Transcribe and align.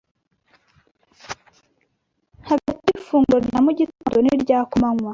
hagati 2.49 2.85
y’ifunguro 2.89 3.39
rya 3.47 3.59
mugitondo 3.65 4.17
n’irya 4.23 4.59
kumanywa 4.71 5.09